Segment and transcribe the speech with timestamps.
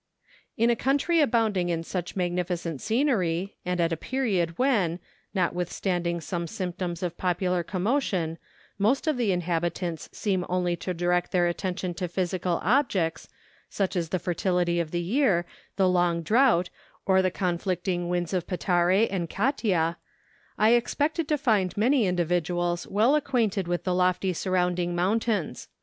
[0.57, 4.97] In a country abounding in such magnificent scenery, and at a period when,
[5.35, 8.39] notwithstanding some symptoms of popular commotion,
[8.79, 13.29] most of the inhabitants seem only to direct their attention to physical objects,
[13.69, 15.45] such as the fertility of the year,
[15.75, 16.71] the long drought,
[17.05, 19.97] or the conflicting winds of Petare and Catia,
[20.57, 25.67] I expected to find many individuals well acquainted with the lofty surrounding mountains.